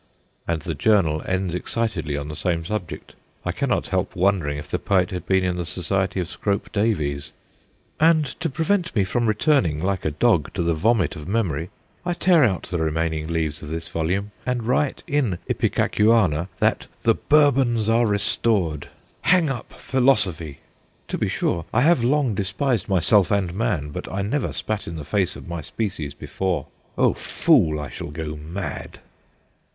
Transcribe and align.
And 0.47 0.63
the 0.63 0.73
journal 0.73 1.21
ends 1.27 1.53
excitedly 1.53 2.17
on 2.17 2.27
the 2.27 2.35
same 2.35 2.65
subject: 2.65 3.13
I 3.45 3.51
cannot 3.51 3.89
help 3.89 4.15
wondering 4.15 4.57
if 4.57 4.67
the 4.67 4.79
poet 4.79 5.11
had 5.11 5.27
been 5.27 5.43
in 5.43 5.57
the 5.57 5.63
society 5.63 6.19
of 6.19 6.27
Scrope 6.27 6.71
Davies.' 6.71 7.33
And 7.99 8.25
to 8.39 8.49
prevent 8.49 8.95
me 8.95 9.03
from 9.03 9.27
returning, 9.27 9.77
like 9.79 10.03
a 10.03 10.09
dog, 10.09 10.51
to 10.55 10.63
the 10.63 10.73
vomit 10.73 11.15
of 11.15 11.27
memory, 11.27 11.69
I 12.03 12.13
tear 12.13 12.43
out 12.43 12.63
the 12.63 12.79
remaining 12.79 13.27
leaves 13.27 13.61
of 13.61 13.67
this 13.69 13.89
volume, 13.89 14.31
and 14.43 14.63
write, 14.63 15.03
in 15.05 15.37
Ipecacuanha, 15.47 16.47
"that 16.57 16.87
the 17.03 17.13
Bourbons 17.13 17.87
are 17.87 18.07
restored!!!" 18.07 18.87
96 18.87 18.87
THE 18.87 18.87
GHOSTS 18.87 18.93
OF 18.95 19.21
PICCADILLY" 19.21 19.47
Hang 19.47 19.49
up 19.51 19.73
philosophy!" 19.79 20.57
To 21.09 21.17
be 21.19 21.29
sure, 21.29 21.65
I 21.71 21.81
have 21.81 22.03
long 22.03 22.33
despised 22.33 22.89
myself 22.89 23.29
and 23.29 23.53
man, 23.53 23.89
but 23.91 24.11
I 24.11 24.23
never 24.23 24.51
spat 24.51 24.87
in 24.87 24.95
the 24.95 25.05
face 25.05 25.35
of 25.35 25.47
my 25.47 25.61
species 25.61 26.15
before" 26.15 26.65
O 26.97 27.13
fool! 27.13 27.79
I 27.79 27.89
shall 27.89 28.09
go 28.09 28.35
mad 28.35 28.97